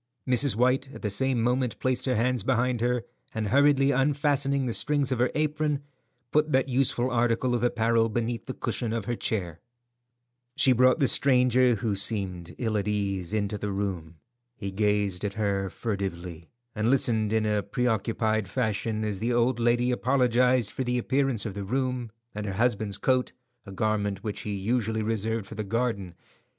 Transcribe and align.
Mrs. 0.27 0.55
White 0.55 0.89
at 0.95 1.03
the 1.03 1.11
same 1.11 1.43
moment 1.43 1.77
placed 1.77 2.05
her 2.07 2.15
hands 2.15 2.41
behind 2.41 2.81
her, 2.81 3.03
and 3.35 3.49
hurriedly 3.49 3.91
unfastening 3.91 4.65
the 4.65 4.73
strings 4.73 5.11
of 5.11 5.19
her 5.19 5.29
apron, 5.35 5.83
put 6.31 6.51
that 6.51 6.67
useful 6.67 7.11
article 7.11 7.53
of 7.53 7.63
apparel 7.63 8.09
beneath 8.09 8.47
the 8.47 8.55
cushion 8.55 8.93
of 8.93 9.05
her 9.05 9.15
chair. 9.15 9.59
She 10.55 10.71
brought 10.71 10.99
the 10.99 11.07
stranger, 11.07 11.75
who 11.75 11.93
seemed 11.93 12.55
ill 12.57 12.79
at 12.79 12.87
ease, 12.87 13.31
into 13.31 13.59
the 13.59 13.71
room. 13.71 14.15
He 14.55 14.71
gazed 14.71 15.23
at 15.23 15.35
her 15.35 15.69
furtively, 15.69 16.49
and 16.73 16.89
listened 16.89 17.31
in 17.31 17.45
a 17.45 17.61
preoccupied 17.61 18.47
fashion 18.49 19.05
as 19.05 19.19
the 19.19 19.31
old 19.31 19.59
lady 19.59 19.91
apologized 19.91 20.71
for 20.71 20.83
the 20.83 20.97
appearance 20.97 21.45
of 21.45 21.53
the 21.53 21.63
room, 21.63 22.11
and 22.33 22.47
her 22.47 22.53
husband's 22.53 22.97
coat, 22.97 23.33
a 23.67 23.71
garment 23.71 24.23
which 24.23 24.39
he 24.41 24.55
usually 24.55 25.03
reserved 25.03 25.45
for 25.45 25.53
the 25.53 25.63
garden. 25.63 26.15